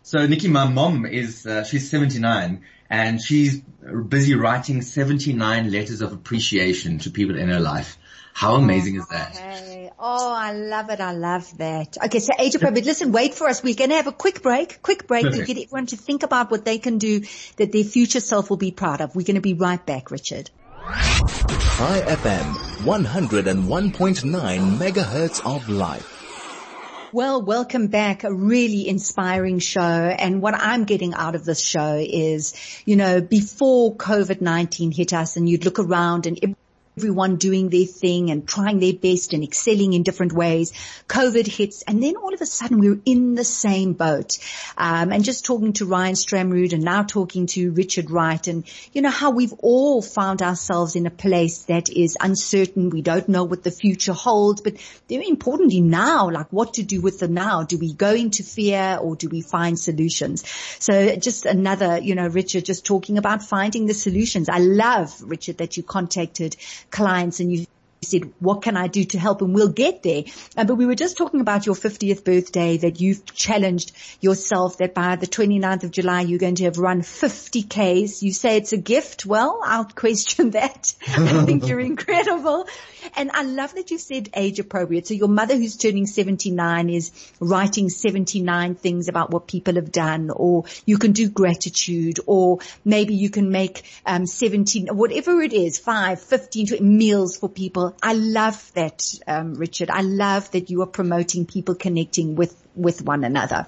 [0.03, 3.61] So Nikki, my mom is, uh, she's 79 and she's
[4.07, 7.97] busy writing 79 letters of appreciation to people in her life.
[8.33, 9.35] How amazing is that?
[9.35, 9.74] Okay.
[10.07, 10.99] Oh, I love it.
[10.99, 11.97] I love that.
[12.05, 12.85] Okay, so age appropriate.
[12.85, 13.63] Listen, wait for us.
[13.63, 15.47] We're going to have a quick break, quick break Perfect.
[15.47, 17.21] to get everyone to think about what they can do
[17.55, 19.15] that their future self will be proud of.
[19.15, 20.51] We're going to be right back, Richard.
[20.83, 27.09] Chai FM, 101.9 megahertz of life.
[27.11, 28.25] Well, welcome back.
[28.25, 29.81] A really inspiring show.
[29.81, 32.53] And what I'm getting out of this show is,
[32.85, 36.55] you know, before COVID-19 hit us and you'd look around and
[36.97, 40.71] everyone doing their thing and trying their best and excelling in different ways.
[41.09, 44.37] COVID hits and then all of a sudden we are in the same boat.
[44.77, 49.01] Um, and just talking to Ryan Stramrood and now talking to Richard Wright and you
[49.01, 52.89] know how we've all found ourselves in a place that is uncertain.
[52.89, 54.79] We don't know what the future holds, but
[55.09, 57.63] very importantly now, like what to do with the now.
[57.63, 60.47] Do we go into fear or do we find solutions?
[60.79, 64.47] So just another, you know, Richard just talking about finding the solutions.
[64.47, 66.55] I love Richard that you contacted
[66.95, 67.65] clients and you
[68.01, 69.41] said, what can I do to help?
[69.41, 70.23] And we'll get there.
[70.55, 74.93] Uh, but we were just talking about your 50th birthday that you've challenged yourself that
[74.93, 78.23] by the 29th of July, you're going to have run 50 Ks.
[78.23, 79.25] You say it's a gift.
[79.25, 80.93] Well, I'll question that.
[81.07, 82.67] I think you're incredible.
[83.15, 85.07] And I love that you said age appropriate.
[85.07, 90.31] So your mother who's turning 79 is writing 79 things about what people have done
[90.31, 95.77] or you can do gratitude or maybe you can make um, 17, whatever it is,
[95.79, 97.84] 5, 15 meals for people.
[98.01, 99.89] I love that, um, Richard.
[99.89, 103.67] I love that you are promoting people connecting with with one another.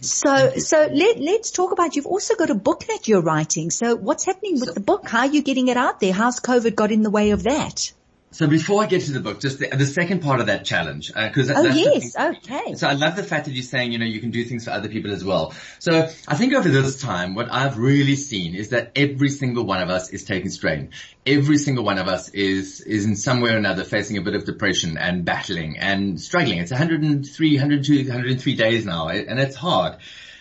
[0.00, 3.70] So, so let, let's talk about, you've also got a book that you're writing.
[3.70, 5.08] So what's happening with the book?
[5.08, 6.12] How are you getting it out there?
[6.12, 7.92] How's COVID got in the way of that?
[8.32, 11.12] So before I get to the book, just the, the second part of that challenge,
[11.12, 12.76] because uh, oh yes, okay.
[12.76, 14.70] So I love the fact that you're saying you know you can do things for
[14.70, 15.52] other people as well.
[15.80, 19.82] So I think over this time, what I've really seen is that every single one
[19.82, 20.90] of us is taking strain.
[21.26, 24.36] Every single one of us is is in some way or another facing a bit
[24.36, 26.58] of depression and battling and struggling.
[26.58, 29.96] It's 103, 102, 103 days now, and it's hard.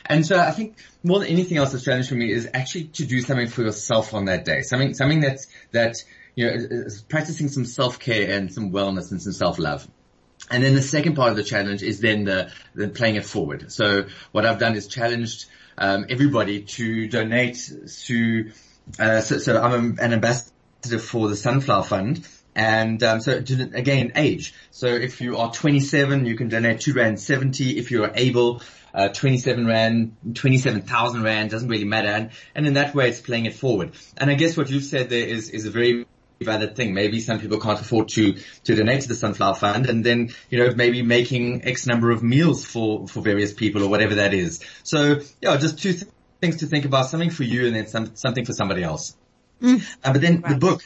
[0.05, 3.05] And so I think more than anything else, the challenge for me is actually to
[3.05, 4.61] do something for yourself on that day.
[4.61, 6.03] Something something that's that
[6.39, 9.85] you know, practicing some self-care and some wellness and some self-love.
[10.49, 13.73] And then the second part of the challenge is then the, the playing it forward.
[13.73, 15.47] So what I've done is challenged
[15.77, 17.69] um, everybody to donate
[18.05, 18.51] to.
[18.97, 22.25] Uh, so, so, I'm an ambassador for the Sunflower Fund,
[22.55, 24.53] and um, so to, again, age.
[24.71, 27.77] So if you are 27, you can donate two rand 70.
[27.77, 28.61] If you are able,
[28.93, 32.07] uh, 27 rand, 27,000 rand, doesn't really matter.
[32.07, 33.91] And, and in that way, it's playing it forward.
[34.17, 36.05] And I guess what you've said there is is a very
[36.41, 36.93] valid thing.
[36.93, 40.59] Maybe some people can't afford to, to donate to the Sunflower Fund and then, you
[40.59, 44.63] know, maybe making X number of meals for, for various people or whatever that is.
[44.83, 46.05] So yeah, just two th-
[46.41, 49.15] things to think about, something for you and then some, something for somebody else.
[49.61, 49.81] Mm.
[50.03, 50.83] Uh, but then the book,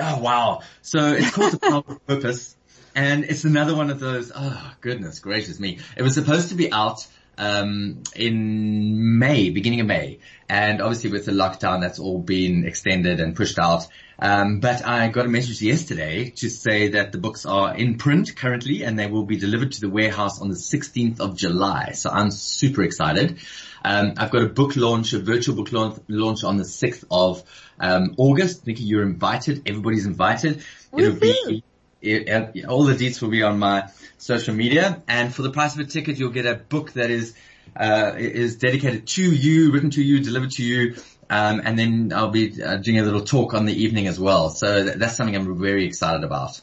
[0.00, 0.60] oh wow.
[0.82, 2.56] So it's called The Power of Purpose
[2.94, 5.80] and it's another one of those, oh goodness gracious me.
[5.96, 7.06] It was supposed to be out
[7.38, 10.20] um, in May, beginning of May.
[10.48, 13.86] And obviously with the lockdown, that's all been extended and pushed out.
[14.18, 18.36] Um, but I got a message yesterday to say that the books are in print
[18.36, 21.92] currently and they will be delivered to the warehouse on the 16th of July.
[21.92, 23.38] So I'm super excited.
[23.84, 27.42] Um, I've got a book launch, a virtual book launch launch on the 6th of
[27.78, 28.66] um, August.
[28.66, 29.62] Nikki, you're invited.
[29.66, 30.64] Everybody's invited.
[30.96, 31.64] It'll be,
[32.04, 35.02] it, all the deets will be on my social media.
[35.08, 37.34] And for the price of a ticket, you'll get a book that is
[37.76, 40.96] uh, is dedicated to you, written to you, delivered to you.
[41.30, 44.50] Um, and then I'll be uh, doing a little talk on the evening as well.
[44.50, 46.60] So that's something I'm very excited about.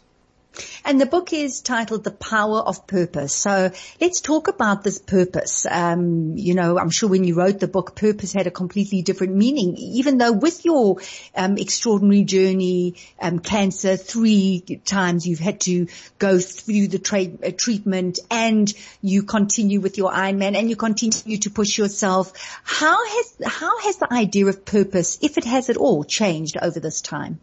[0.84, 3.34] And the book is titled The Power of Purpose.
[3.34, 5.66] So let's talk about this purpose.
[5.70, 9.36] Um, you know, I'm sure when you wrote the book, purpose had a completely different
[9.36, 10.98] meaning, even though with your
[11.36, 15.88] um, extraordinary journey, um, cancer, three times you've had to
[16.20, 21.38] go through the tra- uh, treatment and you continue with your Ironman and you continue
[21.38, 22.34] to push yourself.
[22.64, 26.80] How has, how has the idea of purpose, if it has at all, changed over
[26.80, 27.40] this time?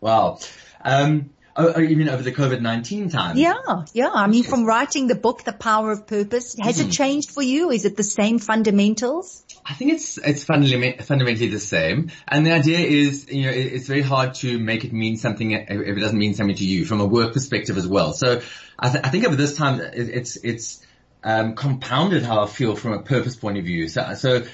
[0.00, 0.40] Wow.
[0.82, 3.36] Um, Oh, oh, you mean over the COVID-19 time?
[3.36, 4.10] Yeah, yeah.
[4.12, 6.88] I mean, from writing the book, The Power of Purpose, has mm-hmm.
[6.88, 7.70] it changed for you?
[7.70, 9.44] Is it the same fundamentals?
[9.66, 12.10] I think it's, it's fundamentally the same.
[12.28, 15.68] And the idea is, you know, it's very hard to make it mean something if
[15.68, 18.12] it doesn't mean something to you from a work perspective as well.
[18.12, 18.40] So
[18.78, 20.84] I, th- I think over this time, it's, it's,
[21.22, 23.88] um, compounded how I feel from a purpose point of view.
[23.88, 24.44] So, so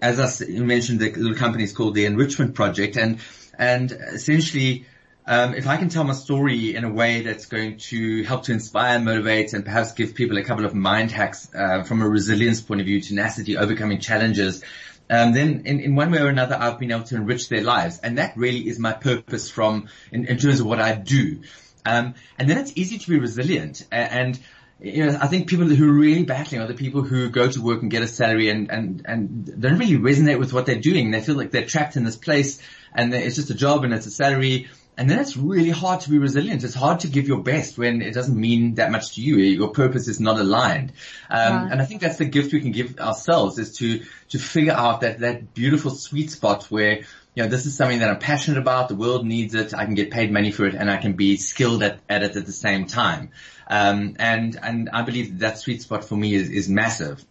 [0.00, 3.18] as I mentioned, the little company is called the Enrichment Project and,
[3.58, 4.86] and essentially,
[5.26, 8.52] um, if I can tell my story in a way that's going to help to
[8.52, 12.60] inspire, motivate, and perhaps give people a couple of mind hacks uh, from a resilience
[12.60, 14.62] point of view, tenacity, overcoming challenges,
[15.08, 17.98] um, then in, in, one way or another, I've been able to enrich their lives,
[17.98, 21.42] and that really is my purpose from in, in terms of what I do.
[21.84, 24.38] Um, and then it's easy to be resilient, and,
[24.80, 27.62] you know, I think people who are really battling are the people who go to
[27.62, 31.12] work and get a salary and, and, and don't really resonate with what they're doing.
[31.12, 32.60] They feel like they're trapped in this place
[32.92, 36.10] and it's just a job and it's a salary and then it's really hard to
[36.10, 36.64] be resilient.
[36.64, 39.36] It's hard to give your best when it doesn't mean that much to you.
[39.36, 40.92] Your purpose is not aligned.
[41.28, 44.72] Um, and I think that's the gift we can give ourselves is to, to figure
[44.72, 47.00] out that, that beautiful sweet spot where,
[47.34, 48.88] you know, this is something that I'm passionate about.
[48.88, 49.74] The world needs it.
[49.74, 52.34] I can get paid money for it and I can be skilled at, at it
[52.34, 53.32] at the same time.
[53.68, 57.22] Um, and, and I believe that sweet spot for me is, is massive.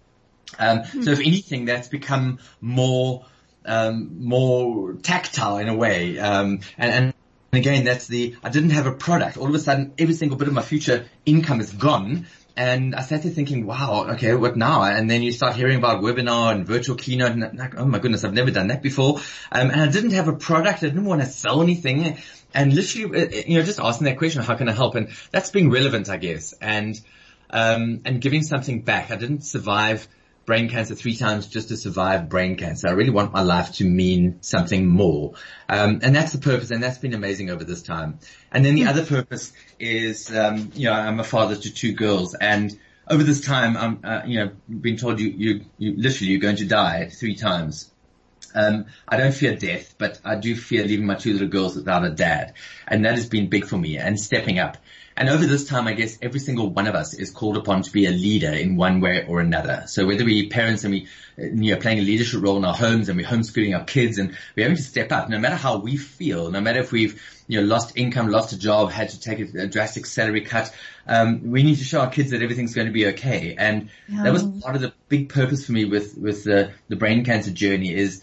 [0.60, 1.02] Um, mm-hmm.
[1.02, 3.26] so if anything, that's become more,
[3.66, 6.20] um, more tactile in a way.
[6.20, 7.14] Um, and, and
[7.56, 9.38] and again, that's the, I didn't have a product.
[9.38, 12.28] All of a sudden, every single bit of my future income is gone.
[12.58, 14.84] And I sat there thinking, wow, okay, what now?
[14.84, 18.26] And then you start hearing about webinar and virtual keynote and like, oh my goodness,
[18.26, 19.20] I've never done that before.
[19.54, 20.84] Um, and I didn't have a product.
[20.84, 22.18] I didn't want to sell anything.
[22.54, 24.96] And literally, uh, you know, just asking that question, how can I help?
[24.96, 26.54] And that's being relevant, I guess.
[26.60, 27.00] And,
[27.52, 29.12] um, and giving something back.
[29.12, 30.10] I didn't survive
[30.46, 32.88] brain cancer three times just to survive brain cancer.
[32.88, 35.34] I really want my life to mean something more.
[35.68, 38.20] Um, and that's the purpose and that's been amazing over this time.
[38.52, 42.36] And then the other purpose is, um, you know, I'm a father to two girls
[42.36, 42.78] and
[43.08, 46.56] over this time, I'm, uh, you know, being told you, you, you literally you're going
[46.58, 47.92] to die three times.
[48.56, 52.06] Um, I don't fear death, but I do fear leaving my two little girls without
[52.06, 52.54] a dad.
[52.88, 54.78] And that has been big for me and stepping up.
[55.18, 57.92] And over this time, I guess every single one of us is called upon to
[57.92, 59.84] be a leader in one way or another.
[59.88, 61.08] So whether we parents and we,
[61.38, 64.36] you know, playing a leadership role in our homes and we're homeschooling our kids and
[64.56, 67.62] we're having to step up, no matter how we feel, no matter if we've, you
[67.62, 70.74] know, lost income, lost a job, had to take a, a drastic salary cut,
[71.08, 73.56] um, we need to show our kids that everything's going to be okay.
[73.58, 74.24] And yeah.
[74.24, 77.52] that was part of the big purpose for me with, with the, the brain cancer
[77.52, 78.22] journey is,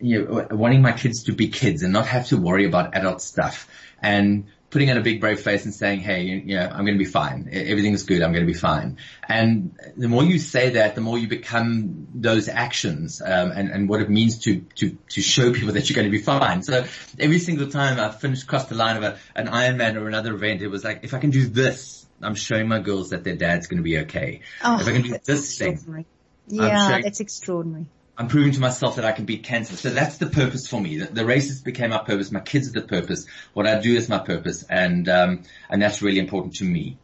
[0.00, 3.20] you know, wanting my kids to be kids and not have to worry about adult
[3.20, 3.68] stuff.
[4.00, 7.04] And putting on a big brave face and saying, hey, you know, I'm going to
[7.04, 7.48] be fine.
[7.52, 8.22] Everything's good.
[8.22, 8.98] I'm going to be fine.
[9.28, 13.88] And the more you say that, the more you become those actions, um, and, and
[13.88, 16.62] what it means to, to, to show people that you're going to be fine.
[16.62, 16.86] So
[17.18, 20.62] every single time I finished across the line of a, an Ironman or another event,
[20.62, 23.66] it was like, if I can do this, I'm showing my girls that their dad's
[23.66, 24.42] going to be okay.
[24.62, 26.06] Oh, if I can do this thing.
[26.46, 27.86] Yeah, showing, that's extraordinary.
[28.20, 29.76] I'm proving to myself that I can beat cancer.
[29.76, 30.98] So that's the purpose for me.
[30.98, 32.30] The, the races became my purpose.
[32.30, 33.24] My kids are the purpose.
[33.54, 36.98] What I do is my purpose, and um, and that's really important to me.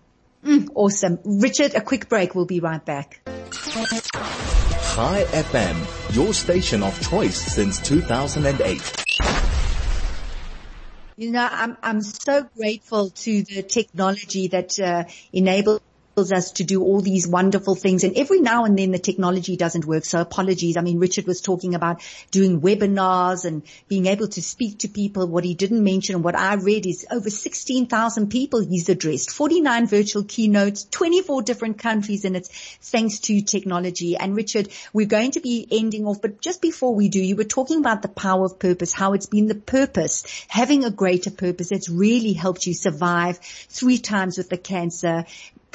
[0.44, 1.74] Mm, awesome, Richard.
[1.74, 2.34] A quick break.
[2.34, 3.22] We'll be right back.
[3.50, 9.06] Chai FM, your station of choice since 2008.
[11.16, 15.80] You know, I'm I'm so grateful to the technology that uh, enables
[16.16, 18.02] us to do all these wonderful things.
[18.02, 20.06] And every now and then the technology doesn't work.
[20.06, 20.78] So apologies.
[20.78, 22.00] I mean, Richard was talking about
[22.30, 25.26] doing webinars and being able to speak to people.
[25.26, 29.86] What he didn't mention and what I read is over 16,000 people he's addressed, 49
[29.88, 32.24] virtual keynotes, 24 different countries.
[32.24, 32.48] And it's
[32.80, 34.16] thanks to technology.
[34.16, 37.44] And Richard, we're going to be ending off, but just before we do, you were
[37.44, 41.68] talking about the power of purpose, how it's been the purpose, having a greater purpose
[41.68, 45.26] that's really helped you survive three times with the cancer,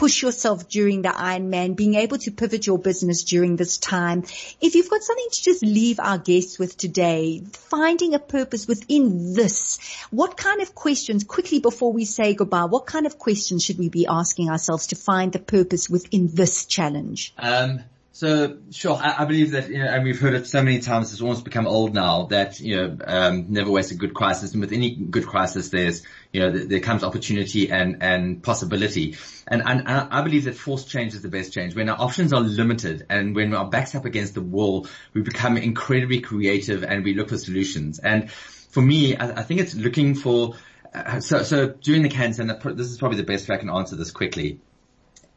[0.02, 4.24] push yourself during the Ironman, being able to pivot your business during this time.
[4.60, 9.36] If you've got something to just leave our guests with today, finding a purpose within
[9.36, 9.78] this,
[10.10, 13.90] what kind of questions, quickly before we say goodbye, what kind of questions should we
[13.90, 17.36] be asking ourselves to find the purpose within this challenge?
[17.38, 17.84] Um,
[18.22, 21.12] so sure, I, I, believe that, you know, and we've heard it so many times,
[21.12, 24.52] it's almost become old now that, you know, um, never waste a good crisis.
[24.52, 29.16] And with any good crisis, there's, you know, there comes opportunity and, and possibility.
[29.48, 31.76] And, and, and I believe that forced change is the best change.
[31.76, 35.58] When our options are limited and when our backs up against the wall, we become
[35.58, 37.98] incredibly creative and we look for solutions.
[37.98, 40.58] And for me, I, I think it's looking for,
[40.94, 43.72] uh, so, so during the cancer, and this is probably the best way I can
[43.72, 44.60] answer this quickly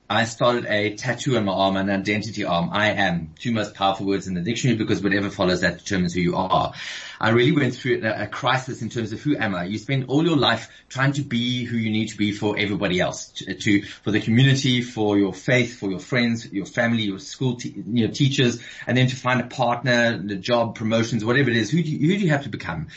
[0.09, 2.69] I started a tattoo on my arm, an identity arm.
[2.73, 6.21] I am two most powerful words in the dictionary because whatever follows that determines who
[6.21, 6.75] you are.
[7.25, 9.65] I really went through a, a, crisis in terms of who am I.
[9.65, 13.01] You spend all your life trying to be who you need to be for everybody
[13.01, 17.19] else, to, to for the community, for your faith, for your friends, your family, your
[17.19, 21.49] school, te- you know, teachers, and then to find a partner, the job, promotions, whatever
[21.49, 21.71] it is.
[21.71, 22.89] Who do you, who do you have to become?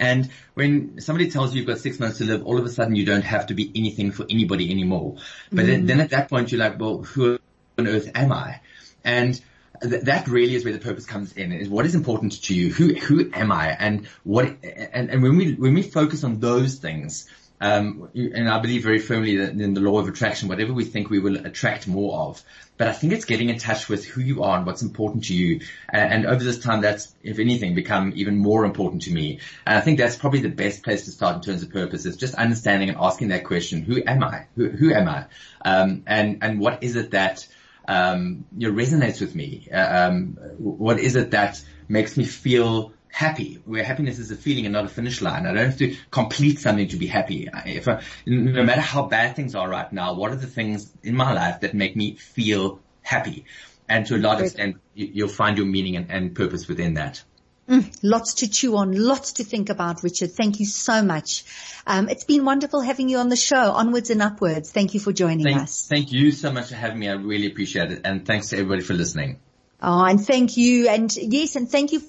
[0.00, 2.96] And when somebody tells you you've got six months to live, all of a sudden
[2.96, 5.16] you don't have to be anything for anybody anymore.
[5.52, 5.68] But mm.
[5.68, 7.38] then, then at that point you're like, well, who
[7.78, 8.60] on earth am I?
[9.04, 9.38] And
[9.80, 12.72] that really is where the purpose comes in is what is important to you?
[12.72, 13.70] Who, who am I?
[13.70, 17.28] And what, and, and when we, when we focus on those things,
[17.60, 21.08] um, and I believe very firmly that in the law of attraction, whatever we think
[21.08, 22.42] we will attract more of.
[22.76, 25.34] But I think it's getting in touch with who you are and what's important to
[25.34, 25.60] you.
[25.88, 29.38] And, and over this time, that's, if anything, become even more important to me.
[29.64, 32.16] And I think that's probably the best place to start in terms of purpose is
[32.16, 34.46] just understanding and asking that question, who am I?
[34.56, 35.26] Who, who am I?
[35.64, 37.46] Um, and, and what is it that,
[37.86, 39.68] um, you know, resonates with me?
[39.72, 44.66] Uh, um, what is it that makes me feel happy, where happiness is a feeling
[44.66, 45.46] and not a finish line.
[45.46, 47.48] I don't have to complete something to be happy.
[47.64, 51.14] If I, no matter how bad things are right now, what are the things in
[51.14, 53.44] my life that make me feel happy?
[53.88, 57.22] And to a large extent, you'll find your meaning and, and purpose within that.
[57.68, 60.32] Mm, lots to chew on, lots to think about, Richard.
[60.32, 61.44] Thank you so much.
[61.86, 63.72] Um, it's been wonderful having you on the show.
[63.72, 64.70] Onwards and upwards.
[64.70, 65.86] Thank you for joining thank, us.
[65.86, 67.08] Thank you so much for having me.
[67.08, 68.02] I really appreciate it.
[68.04, 69.40] And thanks to everybody for listening.
[69.82, 70.88] Oh, and thank you.
[70.88, 72.02] And yes, and thank you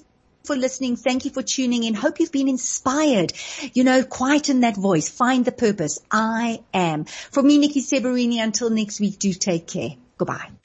[0.44, 0.96] for listening.
[0.96, 1.94] Thank you for tuning in.
[1.94, 3.32] Hope you've been inspired.
[3.72, 5.08] You know, quieten that voice.
[5.08, 6.00] Find the purpose.
[6.10, 7.04] I am.
[7.04, 9.90] From me, Nikki Seberini, until next week, do take care.
[10.18, 10.56] Goodbye.